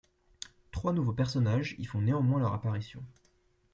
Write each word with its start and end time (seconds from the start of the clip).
Trois 0.71 0.93
nouveaux 0.93 1.13
personnages 1.13 1.75
y 1.77 1.85
font 1.85 2.01
néanmoins 2.01 2.39
leur 2.39 2.55
apparition. 2.55 3.03